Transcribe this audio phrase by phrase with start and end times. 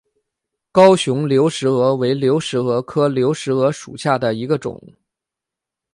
[0.71, 4.81] 高雄流石蛾为流石蛾科流石蛾属下的一个种。